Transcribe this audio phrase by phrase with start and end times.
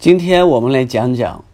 [0.00, 1.44] 今天我们来讲讲，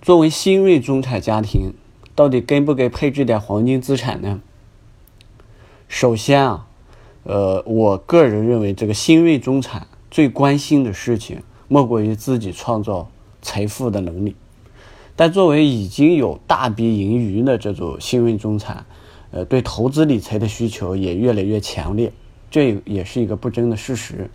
[0.00, 1.74] 作为新锐中产家庭，
[2.14, 4.40] 到底该不该配置点黄金资产呢？
[5.88, 6.68] 首先啊，
[7.24, 13.10] 呃，我个人认为，这个新锐中产最关心的事情，莫过于自己创造
[13.42, 14.36] 财富的能力。
[15.16, 18.86] 但作为已经有大笔盈余的这种新锐中产，
[19.32, 22.12] 呃，对投资理财的需求也越来越强烈，
[22.48, 24.30] 这也是一个不争的事实。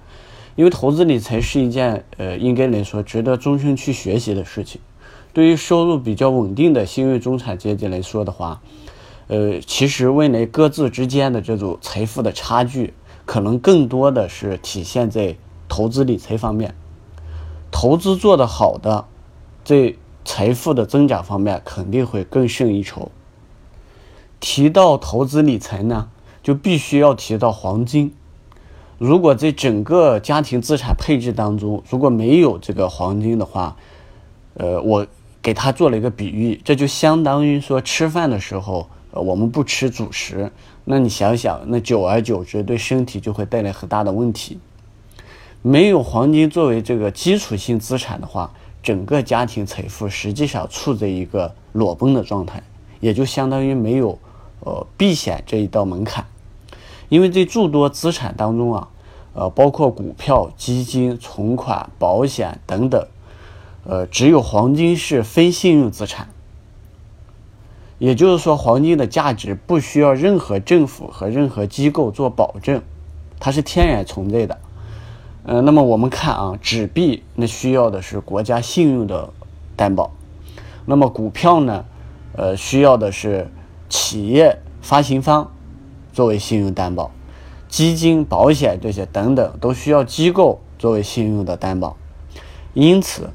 [0.58, 4.82] 因为投资理财是一件呃，应该来说值得终身去学习的事情。
[5.32, 8.60] 对于收入比较稳定的新锐中产阶级来说的话，
[9.28, 15.38] 呃，其实未来各自之间的这种财富的差距，可能更多的是体现在
[15.70, 16.74] 投资理财方面。
[17.70, 19.06] 投资做得好的，
[19.64, 19.94] 在
[20.26, 23.12] 财富的增长方面肯定会更胜一筹。
[24.40, 26.10] 提到投资理财呢，
[26.42, 28.12] 就必须要提到黄金。
[28.98, 33.76] 如果在整个家庭资产配置当中，如果没有这个黄金的话，
[34.56, 35.06] 呃，我
[35.42, 40.52] 给他做了一个比喻，这就相当于说吃饭的时候，呃，我们不吃主食，
[40.84, 44.58] 那你想想，那久而久之对身体就会带来很大的问题。
[45.62, 52.64] 没有黄金作为这个基础性资产的话，整个家庭财富实际上处在一个裸奔的状态，
[53.00, 54.18] 也就相当于没有
[54.62, 56.26] 呃避险这一道门槛。
[57.10, 58.88] 因为这诸多资产当中啊，
[59.34, 63.08] 呃，包括股票、基金、存款、保险等等，
[63.86, 66.28] 呃，只有黄金是非信用资产。
[68.00, 72.82] 也就是说，黄金的价值不需要任何政府和任何机构做保证，
[73.40, 74.58] 它是天然存在的。
[75.46, 79.30] 呃，那么我们看啊，纸币那需要的是国家信用的
[79.76, 80.12] 担保，
[80.86, 81.86] 那么股票呢，
[82.34, 83.50] 呃，需要的是
[83.90, 85.50] 企业发行方。
[86.18, 87.12] 作为信用担保，
[87.70, 91.96] 基金、保险这些等等都需要机构作为信用的担保。
[92.74, 93.30] 因此，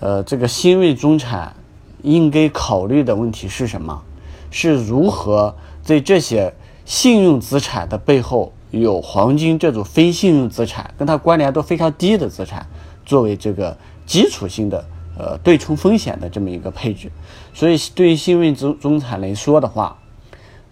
[0.00, 1.54] 呃，这个新锐中产
[2.00, 4.02] 应该考虑的问题是什么？
[4.50, 6.54] 是如何在这些
[6.86, 12.66] 信用资产的背后有黄金这种非信用资产，跟它关联度非常低的资产，
[13.04, 14.82] 作为这个基础性的
[15.18, 17.12] 呃对冲风险的这么一个配置。
[17.52, 19.98] 所以，对于新锐中中产来说的话，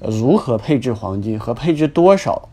[0.04, 2.48] 如何配置黄金和配置多少，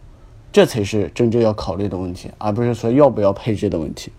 [0.52, 4.12] 这才是真正要考虑的问题，而不是说要不要配置的问题。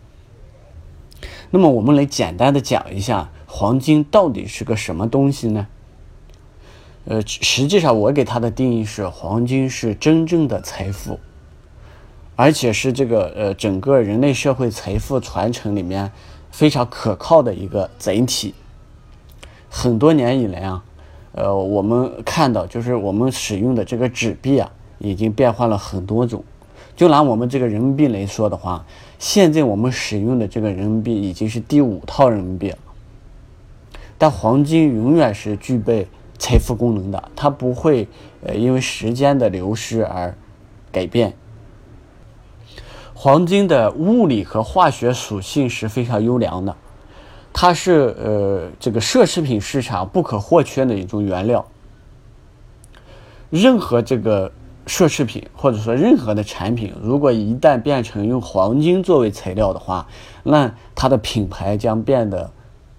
[1.50, 5.68] 那么，我们来简单的讲一下黄金到底是个什么东西呢？
[7.04, 11.20] 呃，实际上我给它的定义是，黄金是真正的财富，
[12.36, 16.10] 而且是这个呃整个人类社会财富传承里面
[16.50, 18.54] 非常可靠的一个载体。
[19.68, 20.84] 很多年以来啊。
[21.32, 26.42] 呃，我们看到就是我们使用的这个纸币啊，已经变换了很多种。
[26.96, 28.84] 就拿我们这个人民币来说的话，
[29.18, 32.78] 现在我们使用的这个人民币已经是第五套人民币了。
[34.18, 38.06] 但黄金永远是具备财富功能的，它不会
[38.44, 40.36] 呃因为时间的流失而
[40.92, 41.32] 改变。
[43.14, 46.76] 黄金的物理和化学属性是非常优良的。
[47.52, 51.66] 它是呃这个奢侈品市场不可或缺的一种原料。
[53.50, 54.50] 任何这个
[54.86, 60.06] 奢侈品或者说任何的产品，如果一旦变成用黄金作为材料的话，
[60.44, 62.50] 那它的品牌将变得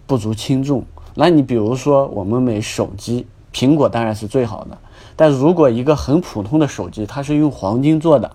[0.06, 0.84] 不足轻重。
[1.16, 4.78] 那你比如说我们买手机，苹果当然是最好的，
[5.16, 8.30] 但如果一个很普通的手机它是用黄金做的，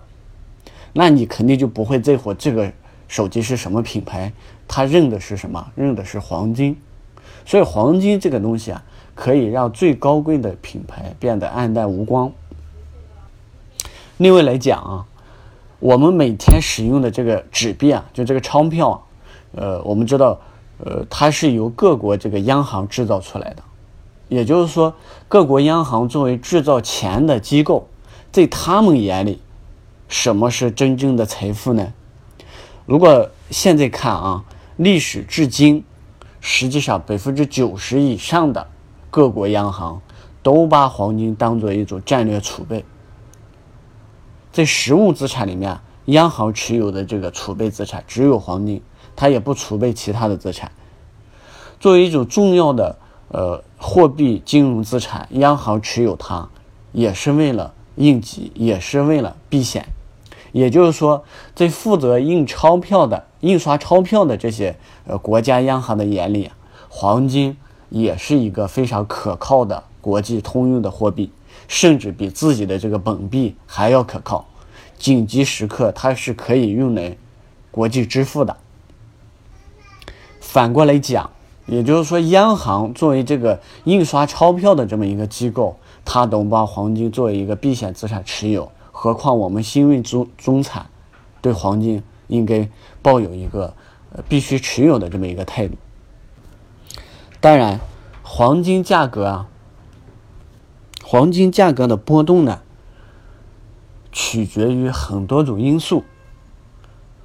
[0.93, 2.73] 那你肯定就不会在乎这个。
[3.07, 4.31] 手机是什么品牌？
[4.67, 5.71] 它认的是什么？
[5.75, 6.77] 认的是黄金。
[7.45, 8.83] 所以黄金这个东西啊，
[9.15, 12.31] 可以让最高贵的品牌变得黯淡无光。
[14.17, 15.05] 另外来讲啊，
[15.79, 18.99] 我们每天使用的这个纸币啊，就这个钞票啊，
[19.53, 20.39] 呃，我们知道，
[20.83, 23.63] 呃，它是由各国这个央行制造出来的。
[24.27, 24.93] 也就是说，
[25.29, 27.87] 各国央行作为制造钱的机构，
[28.29, 29.41] 在他们眼里，
[30.09, 31.93] 什么是真正的财富呢？
[32.87, 34.45] 如果现在看啊，
[34.77, 35.83] 历史至今，
[36.39, 38.65] 实际上百分之九十以上的
[39.11, 40.01] 各国央行
[40.41, 42.85] 都把黄金当做一种战略储备。
[44.53, 48.81] 在实物资产里面，央行持有的这个储备资产只有黄金，
[49.17, 50.71] 它也不储备其他的资产。
[51.81, 52.97] 作为一种重要的
[53.27, 56.47] 呃货币金融资产，央行持有它
[56.93, 59.85] 也是为了应急，也是为了避险。
[60.57, 61.23] 也就是说，
[61.53, 64.75] 在负责印钞票的、印刷钞票的这些
[65.05, 66.49] 呃国家央行的眼里，
[66.89, 67.55] 黄金
[67.89, 71.31] 也是一个非常可靠的国际通用的货币，
[71.67, 74.47] 甚至比自己的这个本币还要可靠。
[74.97, 77.15] 紧急时刻，它是可以用来
[77.69, 78.57] 国际支付的。
[80.39, 81.29] 反过来讲，
[81.67, 90.87] 也就是说，央行作为这个印刷钞票的这么一个机构，它能把黄金作为一个避险资产持有，何况我们新锐中中产，
[91.39, 92.67] 对黄金应该
[93.03, 93.75] 抱有一个
[94.11, 95.75] 呃必须持有的这么一个态度。
[97.39, 97.79] 当然，
[98.23, 99.47] 黄金价格啊，
[101.03, 102.61] 黄金价格的波动呢，
[104.11, 106.03] 取决于很多种因素。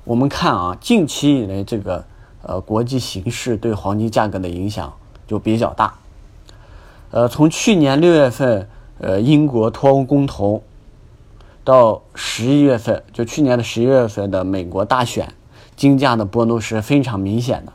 [0.04, 2.04] 我们看啊，近期以来这个。
[2.44, 4.92] 呃，国际形势对黄金价格的影响
[5.28, 5.94] 就比较大。
[7.12, 8.68] 呃，从去年六月份，
[8.98, 10.64] 呃，英国脱欧公投，
[11.64, 15.32] 到十一月份，就去年的十一月份的美国大选，
[15.76, 17.72] 金价的波动是非常明显的。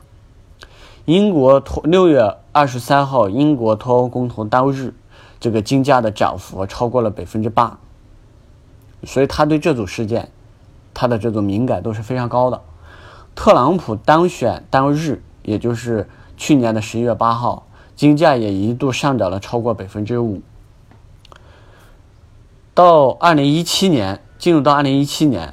[1.05, 4.93] 英国脱六月二十三号，英国脱欧公投当日，
[5.39, 7.79] 这个金价的涨幅超过了百分之八，
[9.05, 10.29] 所以他对这组事件，
[10.93, 12.61] 他的这种敏感度是非常高的。
[13.35, 20.41] 特朗普当选当日，也就是去年的十一月八号，金价也一度上涨了超过百分之五。
[22.77, 25.51] 到二零一七年，进入到二零一七年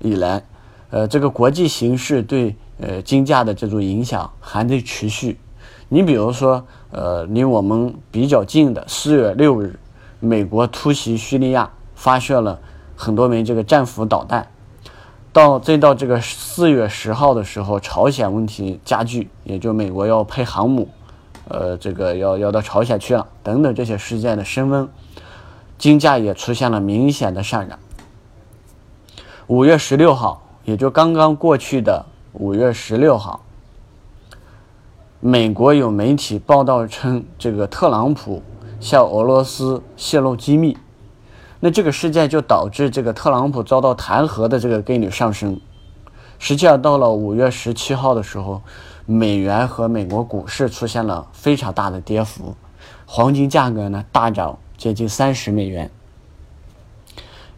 [0.00, 0.42] 以来，
[0.90, 5.38] 呃，这个国际形势对呃金价的这种影响还在持续。
[5.88, 9.78] 你比如说，呃，离我们比较近的四月六日，
[10.18, 12.58] 美国突袭叙利亚，发射了
[12.96, 14.44] 很多枚这个战斧导弹。
[15.32, 20.88] 到再到这个四月十号的时候，朝鲜问题加剧，也就美国要派航母，
[21.46, 24.88] 呃，这个要要到朝鲜去了，等等这些事件的升温，
[25.84, 27.78] 金价也出现了明显的上涨。
[29.48, 33.42] 五月十六号，也就刚刚过去的五月十六号，
[35.20, 38.42] 美国有媒体报道称，这个特朗普
[38.80, 40.78] 向俄罗斯泄露机密。
[41.60, 45.60] 那这个事件就导致这个特朗普遭到弹劾的这个概率上升。
[46.38, 48.62] 实际上，到了五月十七号的时候，
[49.04, 52.54] 美元和美国股市出现了非常大的跌幅，
[53.04, 55.90] 黄金价格呢大涨接近三十美元。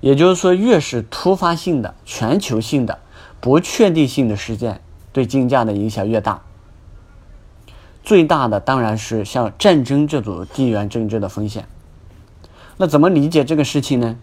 [0.01, 3.01] 也就是说，越是突发性的、全球性的、
[3.41, 4.81] 不确定性的事件，
[5.13, 6.43] 对金价的影响越大。
[8.05, 11.67] 最大的当然是像战争这种地缘政治的风险。
[12.77, 14.17] 那怎么理解这个事情呢？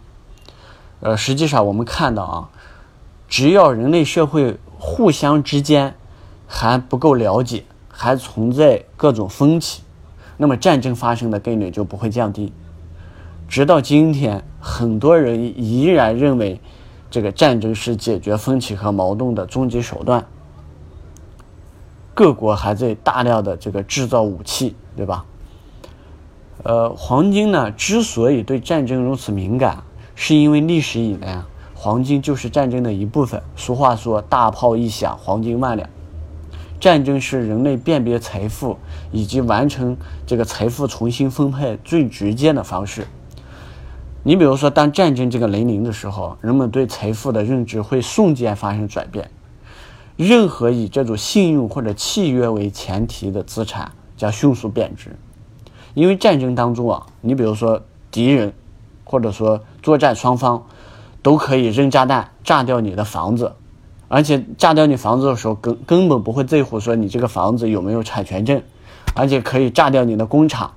[1.01, 2.49] 呃，实际上我们看到啊，
[3.27, 5.93] 只要人类社会互相之间
[6.47, 9.81] 还不够了解，还存在各种分歧，
[10.37, 12.53] 那么战争发生的概率就不会降低。
[13.47, 16.59] 直到今天，很多人依然认为
[17.11, 20.25] 这个战争是解决分歧和矛盾的终极手段。
[22.15, 25.25] 各国还在大量的这个制造武器，对吧？
[26.63, 29.83] 呃，黄金呢，之所以对战争如此敏感，
[30.15, 31.41] 是因为历史以来，
[31.73, 33.41] 黄金就是战争的一部分。
[33.55, 35.89] 俗话说“大炮一响，黄金万两”。
[36.79, 38.77] 战争是人类辨别财富
[39.11, 39.95] 以及完成
[40.25, 43.07] 这个财富重新分配最直接的方式。
[44.25, 49.29] 你比如说，当战争这个来临的时候，人们对财富的认知会瞬间发生转变。
[50.15, 55.17] 任何以这种信用或者契约为前提的资产将迅速贬值。
[55.93, 57.81] 因为战争当中啊，你比如说
[58.11, 58.53] 敌人，
[59.03, 60.63] 或者说作战双方，
[61.21, 63.51] 都可以扔炸弹炸掉你的房子，
[64.07, 68.63] 而且炸掉你房子的时候，根根本不会在乎说你这个房子有没有产权证，
[69.15, 70.75] 而且可以炸掉你的工厂。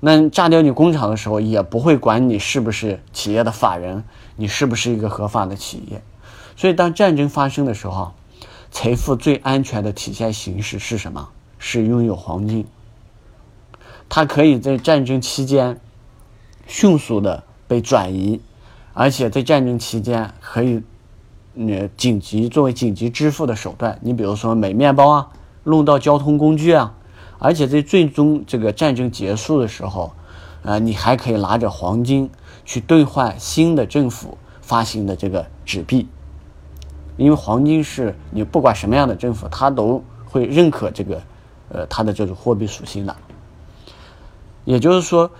[0.00, 4.04] 那炸掉你工厂的时候，也不会管你是不是企业的法人，
[4.36, 6.02] 你是不是一个合法的企业。
[6.56, 8.12] 所以当战争发生的时候，
[8.70, 11.30] 财富最安全的体现形式是什么？
[11.58, 12.66] 是拥有黄金。
[14.08, 15.80] 它可以在战争期间
[16.66, 18.40] 迅速的被转移，
[18.94, 20.82] 而且在战争期间可以，
[21.56, 23.98] 呃，紧急作为紧急支付的手段。
[24.02, 25.28] 你比如说买面包啊，
[25.64, 26.94] 弄到交通工具啊，
[27.38, 30.12] 而且在最终这个战争结束的时候，
[30.64, 32.28] 啊，你还可以拿着黄金
[32.64, 36.08] 去兑换新的政府发行的这个纸币，
[37.16, 41.22] 因为黄金是你不管什么样的政府，它都会认可这个，
[41.68, 43.16] 呃，它的这种货币属性的。
[44.64, 45.30] 也就是说，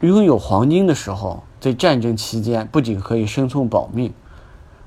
[0.00, 4.12] 拥有黄金的时候，在战争期间不仅可以生存保命，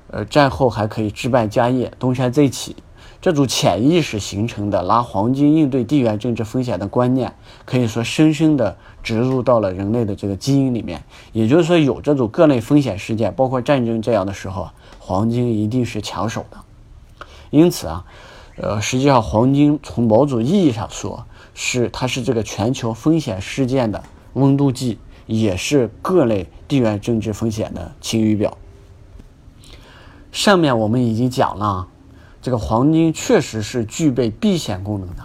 [0.08, 2.74] 呃，战后还可以置办家业，东山再起。
[3.22, 7.32] 这种潜意识形成的拿黄金应对地缘政治风险的观念，
[7.64, 11.04] 可以说深深的植入到了人类的这个基因里面。
[11.32, 16.58] 也就是说，有这种各类风险事件，包括战争这样的时候，黄金一定是抢手的。
[17.50, 18.04] 因此啊，
[18.56, 21.24] 呃，实际上黄金从某种意义上说。
[21.54, 24.02] 是，它是这个全球风险事件的
[24.32, 28.56] 温度计，也是各类地缘政治风险的晴雨表。
[30.32, 31.88] 上面我们已经讲了，
[32.42, 35.22] 这个黄金确实是具备避险功能的，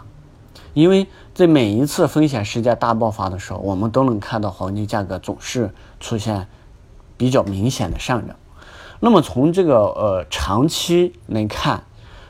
[0.73, 6.47] 因为在每一次风险事件大爆发的时候，我们都能看到黄金价格总是出现
[7.17, 8.35] 比较明显的上涨。
[8.99, 11.83] 那么从这个呃长期来看，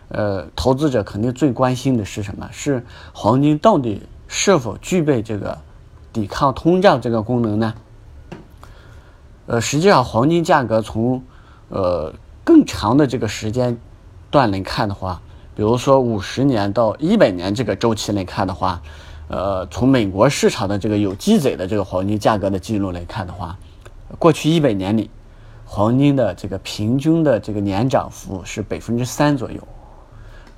[0.07, 2.49] 呃，投资者肯定最关心的是什么？
[2.51, 5.57] 是黄金到底是否具备这个
[6.13, 7.73] 抵抗通胀这个功能呢？
[9.47, 11.23] 呃，实际上黄金价格从
[11.69, 12.13] 呃
[12.43, 13.77] 更长的这个时间
[14.29, 15.21] 段来看的话，
[15.55, 18.81] 比如说五十年到一百年这个周期来看的话，
[19.27, 23.57] 呃，从美国市场的这个有记载的这个黄金价格的记录来看的话，
[24.19, 25.09] 过去一百年里。
[25.69, 29.59] 黄金的这个平均的这个年涨幅是百分之三左右，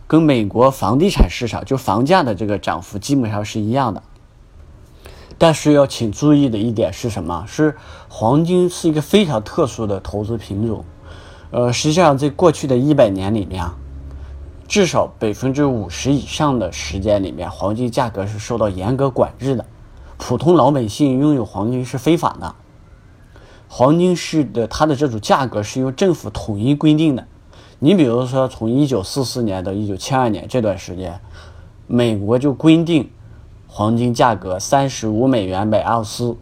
[0.06, 4.04] 跟美国房地产市场就房价的这个涨幅基本上是一样的。
[5.40, 7.44] 但是要请注意的一点是什么？
[7.48, 7.76] 是
[8.08, 10.86] 黄金是一个非常特殊的投资品种。
[11.52, 13.66] 呃，实际上在过去的一百年里面，
[14.68, 19.66] 至少百分之五十以上的时间里面，黄金价格是受到严格管制的，
[20.18, 22.54] 普通老百姓拥有黄金是非法的。
[23.68, 27.26] 黄金是的，它的这种价格是由政府统一规定的。
[27.80, 31.20] 你比如说，从一九四四年到一九七二年这段时间，
[31.88, 33.10] 美国就规定
[33.68, 36.38] 黄金价格三十五美元每盎司。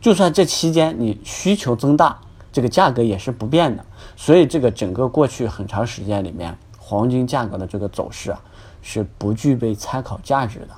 [0.00, 2.18] 就算这期间你需求增大，
[2.52, 3.84] 这个价格也是不变的。
[4.16, 8.40] 所以，这个整个过去很长时间里面，黄金价格的这个走势啊，
[8.82, 10.68] 是不具备参考价值的。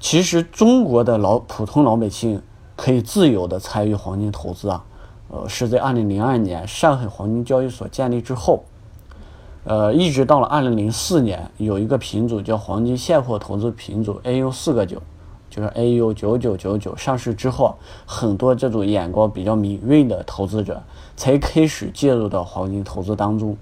[0.00, 2.42] 其实，中国的老普通老百姓。
[2.74, 4.82] 可以自由的参与黄金投资啊，
[5.28, 8.64] 呃，是在二零零二年上海黄金交易所建立之后，
[9.64, 15.00] 呃，一直到了二零零四年，有一个品种叫黄金现货投资品种 AU 四个九，
[15.48, 20.82] 就是 AU 九九九九上市之后，很多这种眼光比较敏锐的投资者
[21.16, 23.56] 才开始介入到黄金投资当中。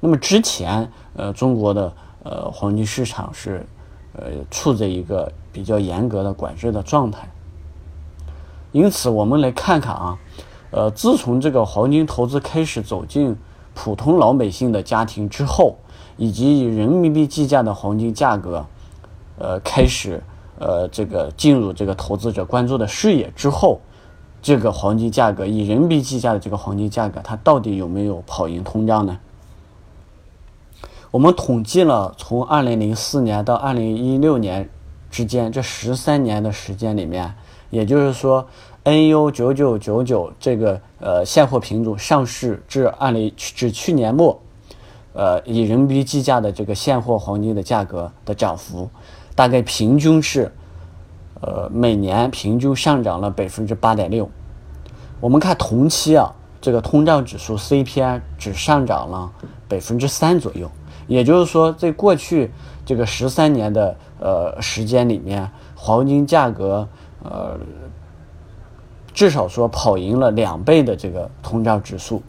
[0.00, 1.92] 那么之前，呃，中国的
[2.24, 3.64] 呃黄金市场是
[4.14, 7.30] 呃处在一个比较严格的管制的状态。
[8.72, 10.18] 因此，我们来看看啊，
[10.70, 13.36] 呃，自从这个黄金投资开始走进
[13.74, 15.76] 普通老百姓的家庭之后，
[16.16, 18.64] 以及以人民币计价的黄金价格，
[19.38, 20.22] 呃，开始
[20.58, 23.80] 呃这个进入这个投资者关注的视野之后，
[24.42, 29.18] 这个黄金价格以人民币计价的这个黄金价格，它到底有没有跑赢通胀呢？
[31.12, 34.68] 我们统计了从二零零四年到二零一六年
[35.10, 37.34] 之间这十三年的时间里面。
[37.70, 38.46] 也就是说
[38.84, 44.38] ，NU 九九九九这个呃现货品种上市至二零至去年末，
[45.14, 48.90] 呃以人民币计价的这个现货黄金的价格的涨幅，
[49.34, 50.52] 大概平均是，
[51.42, 54.30] 呃每年平均上涨了百分之八点六。
[55.20, 59.30] 我们看同期啊，这个通胀指数 CPI 只上涨了
[59.68, 60.70] 百分之三左右。
[61.06, 62.50] 也就是说，在过去
[62.86, 66.88] 这个十三年的呃时间里面，黄金价格。
[67.24, 67.56] 呃，
[69.14, 72.20] 至少说跑赢了两倍的这个通胀指数。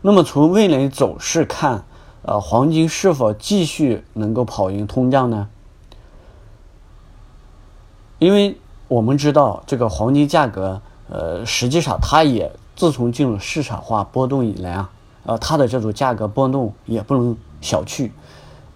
[0.00, 1.82] 那么从未来走势看，
[2.22, 5.48] 呃，黄金是否继续能够跑赢通胀呢？
[8.18, 8.56] 因为
[8.88, 14.90] 我们知道，这个黄金价格，呃，实际上它也自从进入市场化波动以来啊，
[15.24, 18.10] 呃，它的这种价格波动也不能小觑。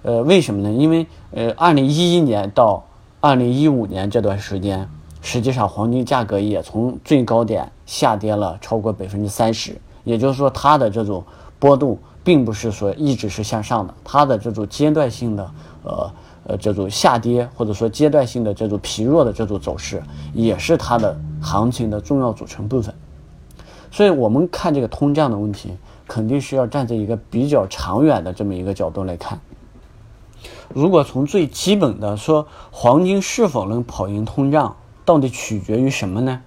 [0.03, 0.71] 呃，为什么呢？
[0.71, 2.85] 因为呃，二零一一年到
[3.21, 4.89] 二零一五年这段时间，
[5.21, 11.25] 实际上黄金价格也从最高点下跌了超过百分之三十，也就是说，它的这种
[11.59, 15.51] 波动并不是说一直是向上的，它的这种阶段性的
[15.83, 16.11] 呃
[16.49, 20.03] 呃这种下跌或者说阶段性的这种疲弱的这种走势，
[20.35, 22.93] 也是它的行情的重要组成部分。
[23.91, 25.71] 所以，我们看这个通胀的问题，
[26.07, 29.41] 肯定是要站在一个比较长远的这么一个角度来看。
[30.75, 36.41] 如果从最基本的说，黄金是否能跑赢通胀，到底取决于什么呢？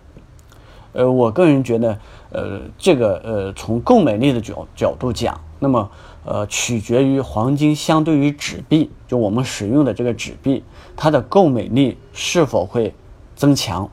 [0.94, 1.98] 呃，我个人觉得，
[2.32, 5.90] 呃，这个呃，从购买力的角角度讲，那么
[6.24, 10.64] 呃，取决于黄金相对于纸币，就我们使用的这个纸币，
[10.96, 12.94] 它的购买力是否会
[13.36, 13.90] 增强。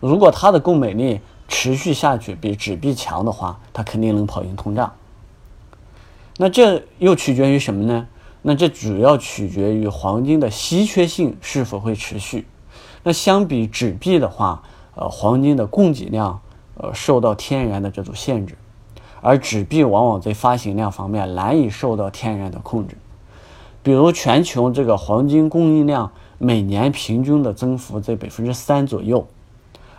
[0.00, 4.92] 如果它的购买力持续下去比纸币强的话，它肯定能跑赢通胀。
[6.36, 8.08] 那这又取决于什么呢？
[8.42, 12.46] 那这主要取决于黄金的稀缺性是否会持续。
[13.04, 14.62] 那相比纸币的话，
[14.96, 16.40] 呃，黄金的供给量，
[16.74, 18.56] 呃，受到天然的这种限制，
[19.24, 22.98] 而纸币往往在发行量方面难以受到天然的控制。
[23.82, 29.26] 比如全球这个黄金供应量每年平均的增幅在百分之三左右，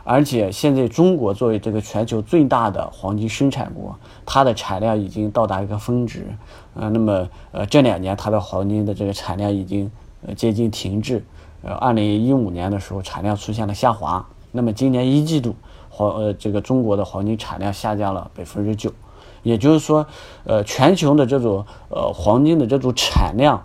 [0.04, 3.96] 而且现在中国作为这个全球最大的黄金生产国，
[4.28, 6.28] 它的产量已经到达一个峰值，
[6.76, 9.92] 呃，那么呃这两年它的黄金的这个产量已经
[10.28, 11.26] 呃接近停滞，
[11.64, 15.56] 呃，二零一五年的时候产量出现了下滑，那么今年一季度
[15.90, 18.92] 黄呃这个中国的黄金产量下降了百分之九，
[19.46, 20.06] 也就是说，
[20.44, 23.64] 呃全球的这种呃黄金的这种产量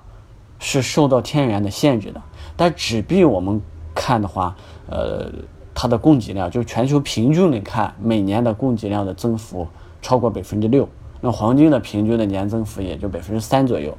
[0.60, 2.22] 是受到天然的限制的，
[2.56, 3.60] 但纸币我们
[3.92, 4.54] 看的话，
[4.88, 5.26] 呃。
[5.72, 9.66] 它的供给量，就全球平均来看，每年的供给量的增幅
[10.02, 10.86] 超过百分之六。
[11.22, 13.96] 那黄金的平均的年增幅也就百分之三左右。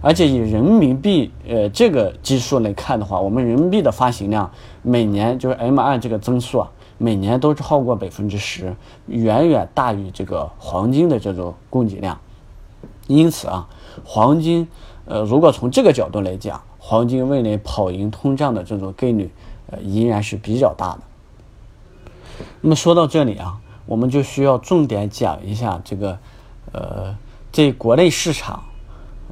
[0.00, 4.50] 而且以人民币呃这个基数来看的话，我们人民币的发行量
[4.82, 8.76] 每年就是 M 二这个增速啊，每年都超过百分之十，
[9.06, 12.20] 远远大于这个黄金的这种供给量。
[13.06, 13.68] 因此啊，
[14.04, 14.68] 黄金
[15.06, 19.30] 呃如果从这个角度来讲，黄金未来跑赢通胀的这种概率。
[19.70, 21.00] 呃，依然是比较大的。
[22.62, 26.18] 那么说到这里啊，我们就需要重点讲一下这个，
[26.72, 27.14] 呃，
[27.52, 28.62] 在国内市场，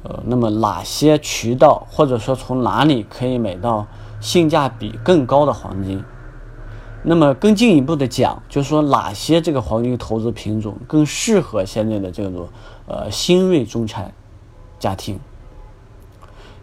[0.03, 3.87] 呃，那么哪些渠道或者说从哪里可以买到
[4.21, 6.03] 性价比更高的黄金？
[7.09, 12.49] 那么更进一步的讲，就是说哪些这个黄金投资品种更适合现在的这种
[12.85, 14.13] 呃新锐中产
[14.77, 15.17] 家庭？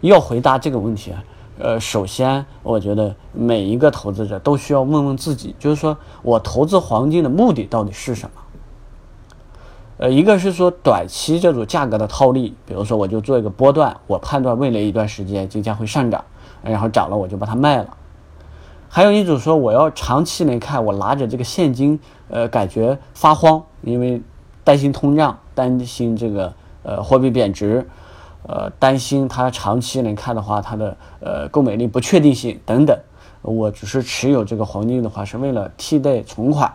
[0.01, 1.23] 要回答这个问题啊。
[1.57, 8.41] 呃，首先，我觉得每一个投资者都需要问问自己，就是说我投资黄金的目的到底是什么？
[9.97, 16.23] 呃，一个是说短期这种价格的套利，比如说我就做一个波段，我判断未来一段时间金价会上涨，
[16.61, 17.97] 然后涨了我就把它卖了。
[18.95, 21.99] 还有一种说我要长期来看，我拿着这个现金，
[22.29, 24.21] 呃，感觉发慌，因为
[24.63, 27.85] 担心通胀，担心这个呃货币贬值。
[28.47, 32.97] 呃，担心它长期来看的话，它的呃购买力不确定性等等。
[33.41, 36.71] 我只是持有这个黄金的话，是为了替代存款。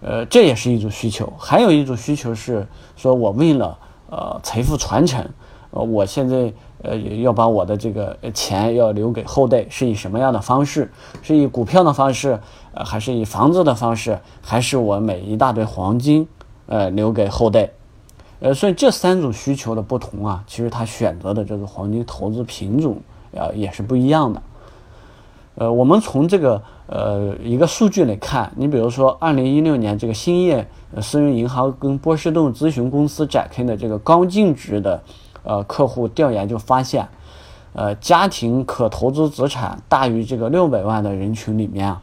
[0.00, 1.32] 呃，这也是一种需求。
[1.36, 3.76] 还有一种需求是说，我为了
[4.08, 5.28] 呃财富传承，
[5.72, 6.52] 呃，我现在
[6.84, 10.90] 呃要把我的这个钱要留给后代，是以什么样的方式？
[11.22, 12.38] 是以股票的方式，
[12.74, 16.28] 呃，还是以房子的方式，还是我买一大堆黄金，
[16.66, 17.70] 呃，留给后代？
[18.40, 22.98] 呃，所以这三种需求的不同啊，其实他选择的这个黄金投资品种
[23.34, 24.42] 啊也是不一样的。
[25.56, 30.68] 呃，我们从这个呃一个数据来看，你比如说二零一六年这个兴业
[31.00, 35.00] 私人银行跟波士顿咨询公司展开的这个高净值的
[35.44, 37.08] 呃客户调研就发现，
[37.72, 42.02] 呃，家庭可投资资产大于这个六百万的人群里面啊，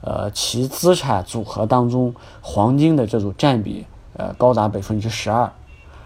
[0.00, 3.84] 呃，其资产组合当中黄金的这种占比。
[4.16, 5.52] 呃，高达百分之十二，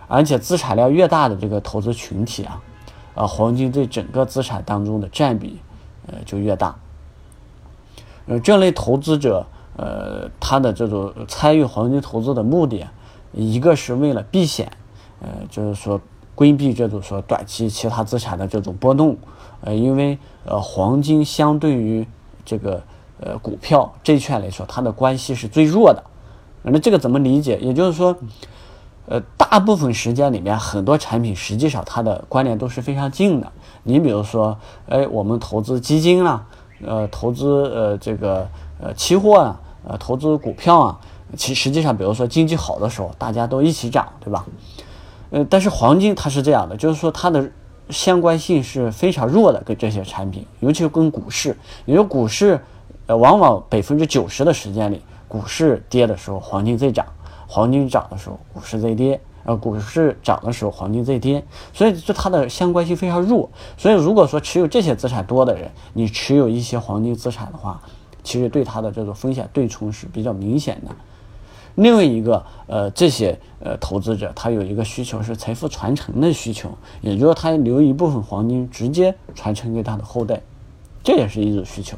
[0.07, 2.63] 而且资产量越大的这个投资群体啊，
[3.15, 5.61] 呃，黄金在整个资产当中的占比，
[6.07, 6.75] 呃，就越大。
[8.25, 9.45] 呃，这类投资者，
[9.77, 12.87] 呃，他的这种参与黄金投资的目的，
[13.33, 14.73] 一个是为了避险，
[15.21, 16.01] 呃，就是说
[16.39, 19.17] 规避这种说短期其他资产的这种波动，
[19.61, 22.07] 呃，因为呃，黄金相对于
[22.45, 22.81] 这个
[23.19, 26.01] 呃股票、债券来说，它的关系是最弱的。
[26.63, 27.59] 那这个怎么理解？
[27.59, 28.17] 也就是说，
[29.07, 33.53] 呃，大部分时间里面，很多产品实际上它的关联都是非常近的。
[33.83, 34.57] 你比如说，
[34.89, 36.47] 哎，我们投资基金啊，
[36.87, 38.49] 呃，投资呃这个
[38.81, 41.01] 呃期货啊，呃，投资股票啊，
[41.37, 44.47] 其实际上，比如说经济好的时候，大家都一起涨，对吧？
[45.31, 47.51] 呃，但是黄金它是这样的，就是说它的
[47.91, 52.61] 相关性是非常弱的，跟这些产品，尤其跟股市，因为股市
[53.07, 55.03] 呃往往百分之九十的时间里。
[55.29, 57.05] 股市跌的时候，黄金在涨；
[57.47, 59.21] 黄金涨的时候，股市在跌。
[59.45, 61.45] 呃，股市涨的时候，黄金在跌。
[61.75, 63.51] 所以，就它的相关性非常弱。
[63.77, 67.79] 所以，如果说持有这些资产多的人，你持有一些黄金资产的话，
[68.23, 70.97] 其实对它的这种风险对冲是比较明显的。
[71.79, 80.43] 另外一个，呃，这些呃投资者他有一个需求是财富传承的需求，也就是他留一部分黄金直接传承给他的后代，
[81.05, 81.97] 这也是一种需求。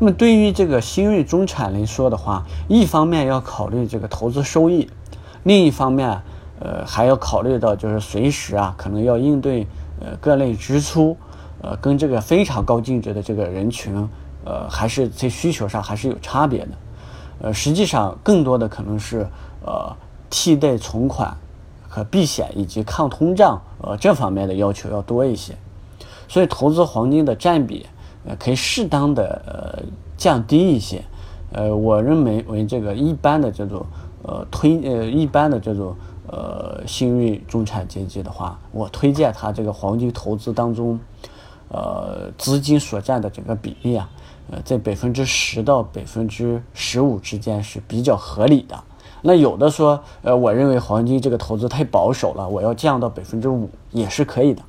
[0.00, 4.88] 那么对于这个新锐中产来说的话，一方面要考虑这个投资收益，
[5.42, 6.18] 另一方面，
[6.58, 9.66] 呃，还要考虑到就是随时啊，可能要应对
[10.00, 11.14] 呃各类支出，
[11.60, 14.08] 呃，跟这个非常高净值的这个人群，
[14.46, 16.68] 呃，还是在需求上还是有差别的，
[17.40, 19.26] 呃，实际上更多的可能是
[19.64, 19.94] 呃
[20.30, 21.36] 替代存款
[21.88, 25.54] 和避险以及抗通胀呃这方面的要求要多一些，
[26.28, 27.86] 所以投资黄金的占比。
[28.24, 29.82] 呃，可以适当的呃
[30.16, 31.02] 降低一些，
[31.52, 33.86] 呃，我认为为这个一般的这种
[34.24, 35.94] 呃推呃一般的这种
[36.26, 40.98] 呃新锐中产阶级的话，我推荐他这个黄金投资当中，
[41.68, 44.10] 呃资金所占的整个比例啊，
[44.50, 48.82] 呃在百分之十到百分之十五之间是比较合理的。
[49.22, 54.62] 那有的说，呃，我认为黄金这个投资太保守了，我要降到百分之五也是可以的。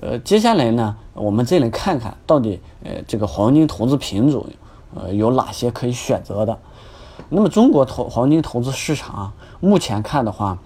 [0.00, 4.44] 呃，接下来呢，我们再来看看到底，呃，这个黄金投资品种，
[4.94, 6.58] 呃，有哪些可以选择的。
[7.30, 10.58] 那么，中国投黄金投资市场啊，目前看的话，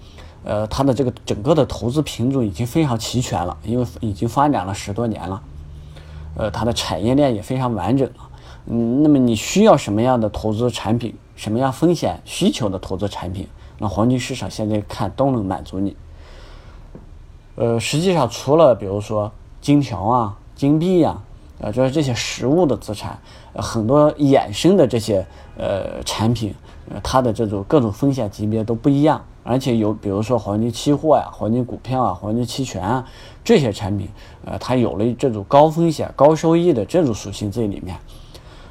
[0.43, 5.41] 呃，它的这个整个的投资品种已经非常齐全了，因为已经发展了十多年了，
[6.35, 8.29] 呃，它的产业链也非常完整了。
[8.65, 11.15] 嗯，那么你需要什么样的投资产品？
[11.35, 13.47] 什么样风险需求的投资产品，
[13.79, 15.95] 那黄金市场现在看都能满足你。
[17.55, 21.19] 呃，实际上除了比如说金条啊、金币呀，
[21.59, 23.19] 呃，就是这些实物的资产，
[23.55, 25.25] 很多衍生的这些
[25.57, 26.53] 呃产品，
[27.01, 33.07] 它的这种各种风险级别都不一样，而且有比如说黄金期货呀、黄金股票啊、黄金期权啊
[33.43, 34.09] 这些产品，
[34.45, 37.97] 呃，它有了这种高风险高收益的这种属性在里面。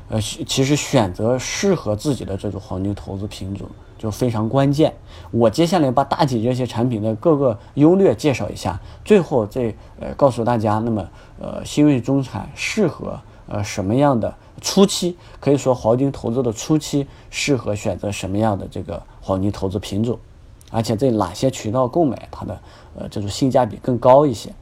[0.08, 4.92] 呃，其实选择适合自己的这种黄金投资品种就非常关键。
[5.30, 11.08] 我接下来把大体这些产品的各个优劣介绍一下，最后再呃告诉大家，那么
[11.40, 20.18] 呃新锐中产适合呃什么样的初期，可以说黄金投资的初期适合选择什么样的这个黄金投资品种，
[20.72, 22.60] 而且在哪些渠道购买它的
[22.98, 24.52] 呃这种性价比更高一些。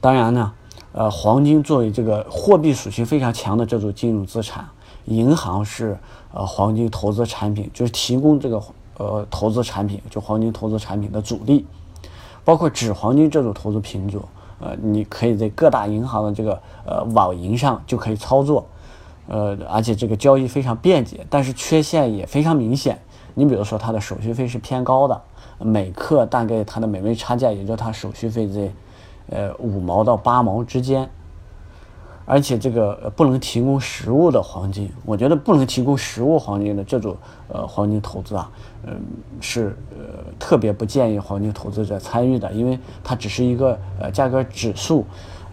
[0.00, 0.52] 当然呢。
[0.90, 4.66] 呃，黄金作为这个货币属性非常强的这种金融资产，
[5.04, 5.96] 银行是
[6.32, 8.60] 呃黄金投资产品，就是提供这个
[8.96, 11.66] 呃投资产品，就黄金投资产品的主力，
[12.42, 14.22] 包括纸黄金这种投资品种，
[14.58, 18.66] 呃，你可以在各大银行的这个呃网银上就可以操作，
[19.28, 22.98] 呃，而且这个交易非常便捷，但是缺陷也非常明显。
[23.38, 25.22] 你比如说它的手续费是偏高的，
[25.60, 28.68] 每克大概它的每枚差价也就它手续费在。
[29.30, 31.06] 呃，五毛到八毛之间，
[32.24, 37.14] 而且这个不能提供实物的黄金，我觉得不能提供实物黄金的这种
[37.46, 38.50] 呃黄金投资啊，
[38.86, 38.98] 嗯，
[39.38, 45.04] 是呃特别不建议黄金投资者参与的，因为它只是一个呃价格指数，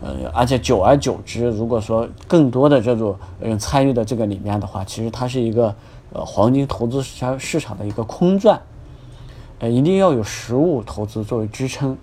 [0.02, 5.76] 呃，而且久而久之，如果说更多的这种人参与的这个里面的话，其实它是一个
[6.16, 8.62] 呃黄金投资市场市场的一个空转，
[9.60, 11.98] 呃，一定要有实物投资作为支撑。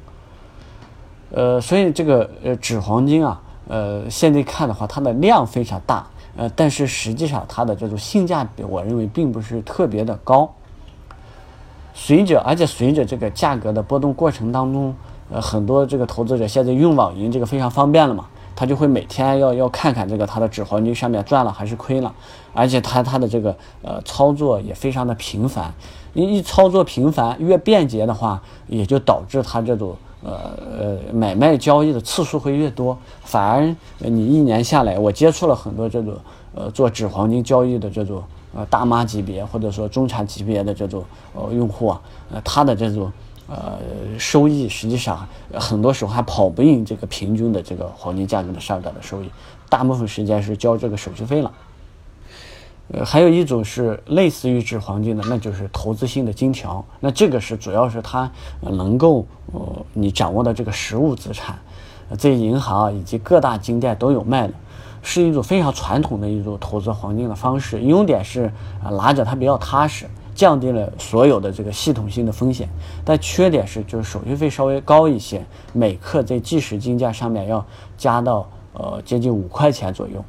[1.31, 10.53] 呃，所以这个呃纸黄金啊，呃，现在看的话，它的量非常大，呃，但是实际上它的这种性价比，我认为并不是特别的高。
[11.95, 14.95] 随着而且随着这个价格的波动过程当中，
[15.31, 22.15] 呃，很多这个投资者现在用网银这个非常方便了嘛，他就会每天要要看看这个他的纸黄金上面赚了还是亏了，
[22.53, 25.73] 而且他他的这个呃操作也非常的频繁，
[26.15, 29.97] 一一操作频繁越便捷的话，也就导致他这种。
[30.25, 36.15] 呃呃，买卖交易的次数会越多，反而你一年下来，我接触了很多这种
[36.55, 38.23] 呃做纸黄金交易的这种
[38.55, 41.03] 呃大妈级别或者说中产级别的这种
[41.35, 42.01] 呃用户啊，
[42.33, 43.11] 呃他的这种
[43.53, 49.31] 呃收益实际上很多时候还跑不赢这个平均的这个黄金价格的上涨的收益，
[49.69, 51.53] 大部分时间是交这个手续费了。
[52.95, 56.85] 呃，还有一种是类似于纸黄金的，那就是投资性的金条。
[57.01, 61.59] 那这个是主要是它能够呃你掌握的这个实物资产，
[62.19, 64.53] 在银行以及各大金店都有卖的，
[65.01, 67.81] 是一种非常传统的一种投资黄金的方式。
[67.83, 68.53] 优点是
[68.85, 72.69] 啊拿着它比较踏实，降低了所有的这个系统性的风险。
[73.05, 77.65] 但缺点是就是手续费稍微高一些，每克在计时金价上面要
[77.97, 80.25] 加到呃接近五块钱左右。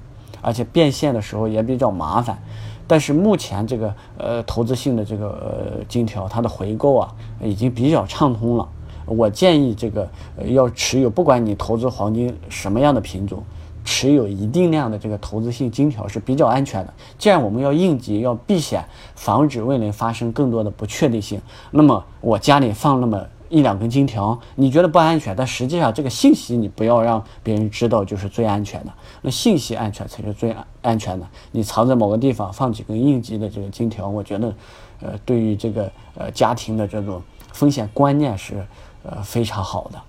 [0.46, 2.38] 而且变现的时候也比较麻烦，
[2.86, 8.68] 但是目前这个呃投资性的这个呃金条，它的回购啊已经比较畅通了。
[9.06, 10.06] 我建议这个
[10.48, 13.42] 要持有，不管你投资黄金什么样的品种，
[13.84, 16.94] 持有一定量的这个投资性金条是比较安全的。
[17.18, 18.84] 既然我们要应急要避险，
[19.16, 21.42] 防止未来发生更多的不确定性，
[21.72, 23.26] 那么我家里放那么。
[23.50, 28.92] 一两根金条，你觉得不安全，但实际上这个信息你不要让别人知道，就是最安全的。
[29.22, 31.28] 那信息安全才是最安安全的。
[31.52, 34.56] 你藏在某个地方放几根应急的这个金条，我觉得，
[35.02, 38.66] 呃，对于这个呃家庭的这种风险观念是
[39.04, 40.02] 呃非常好的。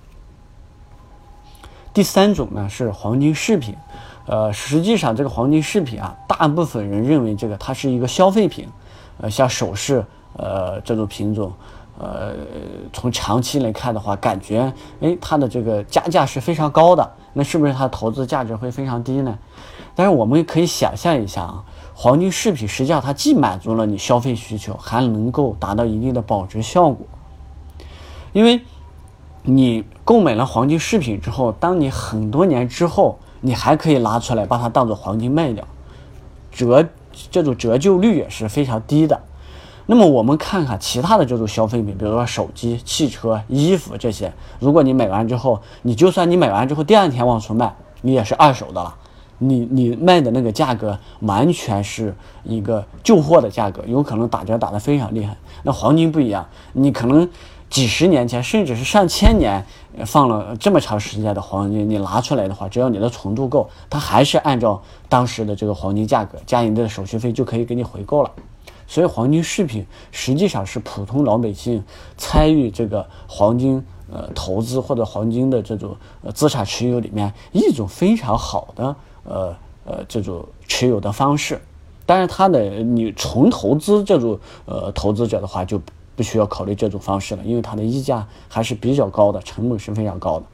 [1.94, 3.74] 第三种呢是黄金饰品，
[4.26, 8.68] 呃，实际上这个黄金饰品啊，大部分人认为这个它是一个消费品，
[9.18, 10.04] 呃，像首饰，
[10.36, 11.52] 呃，这种品种。
[11.96, 12.34] 呃，
[12.92, 19.38] 从长期来看的话，感觉哎，它的这个加价是非常高的，那是不是它投资价值会非常低呢？
[19.94, 21.62] 但是我们可以想象一下啊，
[21.94, 27.06] 黄金饰品实际上它既满足了你消费需求，还能够达到一定的保值效果。
[28.32, 28.60] 因为
[29.46, 35.62] 你购买了黄金饰品之后，当你很多年之后，你还可以拿出来把它当做黄金卖掉，
[36.50, 36.86] 折
[37.30, 39.20] 这种折旧率也是非常低的。
[39.86, 48.94] 那么我们看看其他的这种消费品，比如说手机、汽车、衣服这些，如果你买完之后，你就算你买完之后第二天往出卖，你也是二手的了。
[49.38, 55.36] 你你卖的那个价格完全是一个旧货的价格，有可能打折打得非常厉害。
[55.64, 57.28] 那黄金不一样，你可能
[57.70, 59.64] 几十年前甚至是上千年
[60.06, 68.30] 放了这么长时间的黄金，你拿出来的话，只要你的纯度够，它还是按照当时的这个黄金价格加你的手续费就可以给你回购了。
[68.86, 71.82] 所以黄金饰品实际上是普通老百姓
[72.16, 78.96] 参与这个黄金呃投资或者黄金的这种呃资产持有里面一种非常好的。
[79.24, 79.54] 呃
[79.86, 81.60] 呃，这种持有的方式，
[82.06, 85.78] 但是它的你纯投资这种呃投资者的话，就
[86.16, 90.46] 不需要考虑这种方式了，因为它的溢价还是比较高的，成本是非常高的。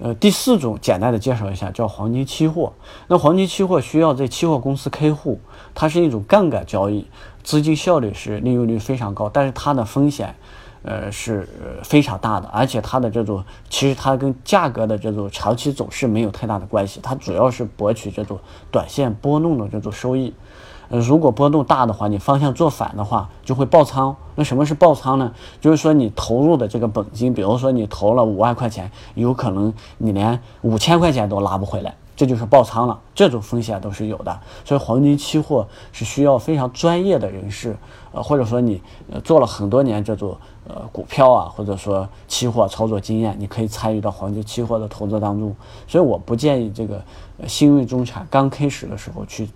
[0.00, 2.72] 呃，第四种简单的介绍一下，叫黄金期货。
[3.08, 5.40] 那黄金期货需要在期货公司开户，
[5.74, 7.06] 它是一种杠杆交易，
[7.42, 10.34] 资金效率是利用率非常高，但是它的风险。
[10.84, 11.46] 呃，是
[11.82, 18.38] 非常大的，而且它的这种其实它跟价格的这种长期走势没有太大的关系，它主要是博取这种
[18.70, 20.32] 短线波动的这种收益。
[20.90, 24.14] 呃，如果波动大的话，你方向做反的话，就会爆仓。
[24.34, 25.32] 那什么是爆仓呢？
[25.60, 31.94] 就是说你投入的这个本金，比如说你投了五万块钱，有可能你连五千块钱都拿不回来。
[32.16, 37.76] 这就是爆仓了，这种风险都是有的，所以黄金期货是需要非常专业的人士，
[38.10, 45.54] 呃，或者说你呃做了很多年这种呃股票啊，或者说期货操作经验，你可以参与到黄金期货的投资当中。
[45.86, 47.00] 所以我不建议这个
[47.40, 49.48] 呃新锐中产刚开始的时候去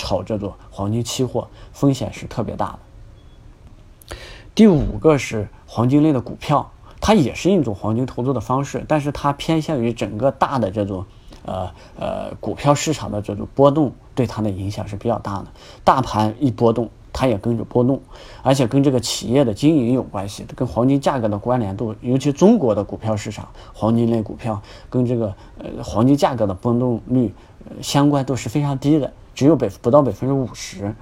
[0.00, 4.16] 炒这种黄金期货，风险是特别大的。
[4.54, 11.04] 第五个是黄金类的股票，它也是一种黄金投资的方式，但是它偏向于整个大的这种。
[11.42, 15.46] 呃呃，股票市场的这种波动对它的影响是比较大的。
[15.82, 18.02] 大盘一波动，它也跟着波动，
[18.42, 24.60] 而且跟这个企业的经营有关系，跟黄金价格的关联度，尤其中国的股票市场，黄金类股票
[24.90, 27.34] 跟这个呃黄金价格的波动率
[27.80, 30.94] 相关度是非常低的，只有百不到百分之五十。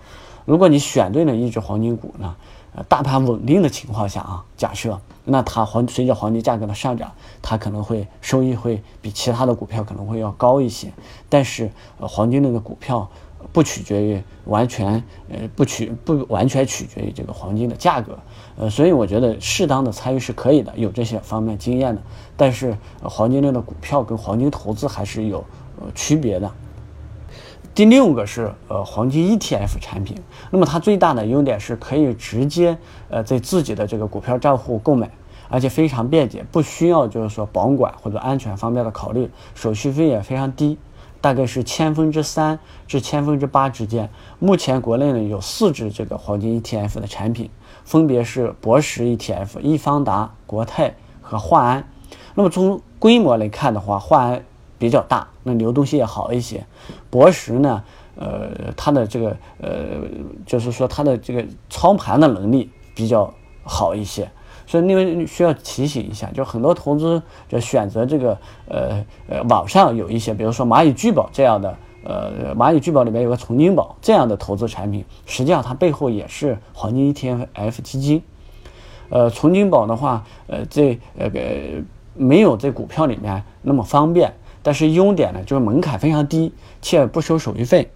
[0.44, 2.36] 如果你选对了一只黄金股呢？
[2.74, 10.92] 呃大盘稳定的情况下啊，假设那它黄随着黄金价格的上涨，它可能会收益会比其他的股票可能会要高一些。
[11.30, 13.08] 但是呃，黄金类的股票
[13.52, 18.18] 不取决于完全呃不取不完全取决于这个黄金的价格，
[18.58, 22.02] 呃，所以我觉得适当的参与是可以的，有这些方面经验的。
[22.36, 25.38] 但是黄金类的股票跟黄金投资还是有
[25.80, 26.52] 呃区别的。
[27.74, 30.16] 第六个是呃黄金 ETF 产品，
[30.50, 32.76] 那么它最大的优点是可以直接
[33.08, 35.08] 呃在自己的这个股票账户购买，
[35.48, 40.76] 而且非常便捷，不需要就是说保管或者安全方面的考虑，手续费也非常低，
[41.20, 44.10] 大概是千分之三至千分之八之间。
[44.40, 47.48] 目前国内呢有四只这个黄金 ETF 的产品，
[47.84, 51.88] 分别是博时 ETF、易方达、国泰和华安。
[52.34, 54.44] 那么从规模来看的话，华安。
[54.78, 56.64] 比较大，那流动性也好一些。
[57.10, 57.82] 博时呢，
[58.16, 59.70] 呃，它的这个呃，
[60.46, 63.32] 就是说它的这个操盘的能力比较
[63.64, 64.30] 好一些。
[64.66, 68.38] 所以另外需要提醒一下，就很多投资者选择这个
[68.68, 78.22] 呃呃，网上有一些，比如说蚂蚁聚宝这样的，呃，蚂蚁聚宝里面有个纯金宝这样的投资产品，实际上它背后也是黄金 ETF 基金。
[79.08, 81.30] 呃，纯金宝的话，呃，这呃
[82.12, 84.34] 没有在股票里面那么方便。
[84.62, 87.90] 但是优点呢，就是门槛非常低，且不收手续费。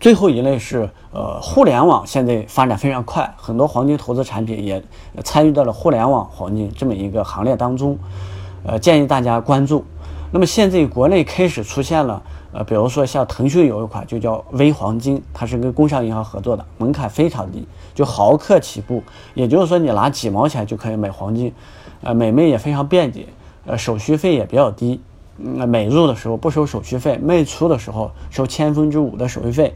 [0.00, 4.82] 最后一类是，呃，互联网现在发展非常快，很多黄金投资产品也
[5.22, 7.98] 参与到了互联网黄金这么一个行列当中，
[8.64, 9.84] 呃，建议大家关注。
[10.30, 19.02] 那么现在国内开始出现了，呃，比如说像腾讯有一款就叫微黄金，它是跟工商银行合作的，门槛非常低，就毫克起步，
[19.34, 21.52] 也就是说你拿几毛钱就可以买黄金，
[22.02, 23.26] 呃，买卖也非常便捷，
[23.66, 25.00] 呃，手续费也比较低。
[25.38, 29.74] 嗯，买入的时候不收手续费，卖出的时候收千分之五的手续费。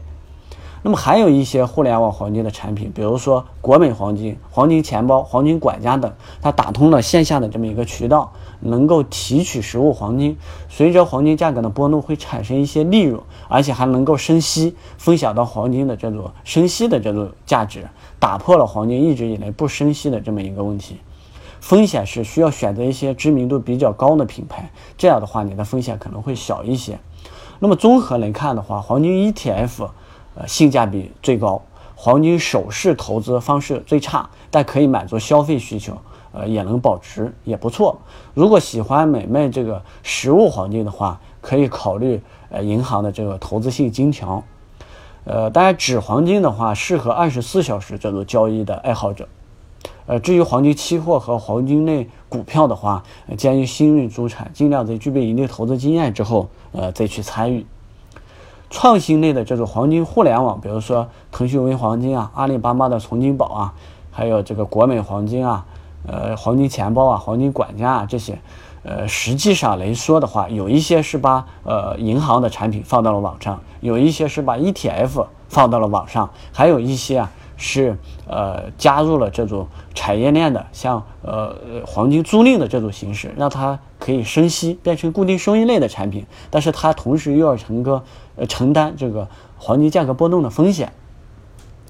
[0.85, 10.37] 那么还有一些互联网黄金的产品，比如说国美黄金、黄金钱包、黄金管家等，它打通了线下的这么一个渠道，能够提取实物黄金。
[10.67, 17.87] 随着黄金价格的波动，会产生一些利润，而且还能够生息，分享到黄金的这种生息的这种价值，
[18.19, 20.97] 打破了黄金一直以来不生息的这么一个问题。
[21.63, 26.99] 风险是需要选择一些知名度比较高的品牌，这样的话你的风险可能会小一些。
[27.59, 29.87] 那么综合来看的话，黄金 ETF，
[30.35, 31.61] 呃，性价比最高；
[31.95, 35.97] 黄金首饰投资方式最差，但可以满足消费需求。
[36.33, 37.95] 呃也能保值，也不错。
[38.33, 44.43] 如果喜欢买卖这个实物黄金的话，可以考虑呃银行的这个投资性金条。
[45.25, 49.29] 呃，当然纸黄金的话，适合二十四小时这种交易的爱好者。
[50.05, 53.01] 呃，至于黄金期货和黄金类股票的话，
[53.37, 57.65] 建议新锐资产尽量在具备一定投资经验之后，呃，再去参与。
[58.69, 63.73] 创新类的这种黄金互联网，比如说腾讯微黄金啊、阿里巴巴的从金宝啊，
[64.11, 65.65] 还有这个国美黄金啊、
[66.05, 68.37] 呃黄金钱包啊、黄金管家啊这些，
[68.83, 77.31] 呃，实际上来说的话，有一些是把呃银行的产品放到了网上，有一些是把 ETF 放到了网上，还有一些啊。
[77.63, 77.97] 是
[78.27, 86.25] 呃加入了这种产业链的，像呃黄金租赁的这种形式，让它可以生息，变成固定收益类的产品。
[86.51, 88.03] 但是它同时又要承个
[88.35, 90.91] 呃承担这个黄金价格波动的风险。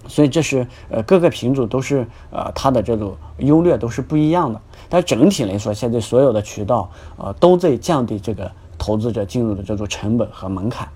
[0.07, 4.61] 所以这是呃各个品种都是呃它的这种优劣都是不一样的。
[4.89, 10.87] 但整体来说，现在所有的渠道呃都在降低这个投资者进入的这种成本和门槛。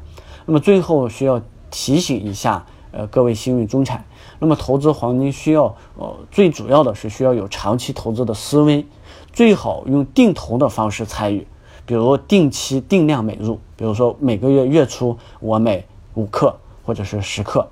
[0.45, 4.04] 那么最后需要提醒一下呃各位幸运中产。
[4.39, 8.86] 那么投资黄金需要，呃，最主要的是需要有长期投资的思维，
[9.34, 11.47] 最好用定投的方式参与，
[11.86, 17.67] 比如定期定量买入，比如说每个月月初我买五克或者是十克，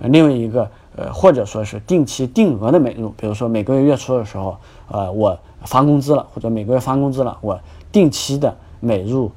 [0.00, 4.56] 呃，另外一个，呃，或者说是定期定额的买入，比如说每个月月初的时候，
[4.88, 7.60] 呃，我发工资了，或者每个月发工资了，我
[7.92, 9.30] 定期的买入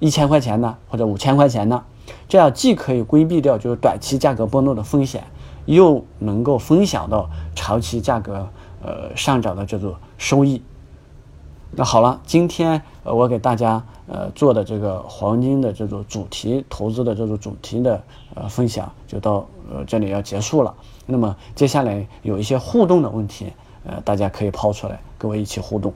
[0.00, 1.82] 一千块钱的或者五千块钱的，
[2.28, 5.24] 这样既可以规避掉就是短期价格波动的风险。
[5.66, 8.48] 又能够分享到长期价格
[8.84, 10.62] 呃上涨的这种收益。
[11.72, 18.00] 那好了，今天呃我给大家呃做的这个黄金的这种主题投资的这种主题的
[18.36, 20.72] 呃分享就到呃这里要结束了。
[21.04, 23.52] 那么接下来有一些互动的问题，
[23.84, 25.92] 呃大家可以抛出来，跟我一起互动。